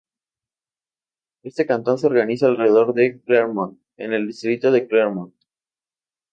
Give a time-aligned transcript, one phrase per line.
[1.43, 5.35] Este cantón se organiza alrededor de Clermont, en el distrito de Clermont.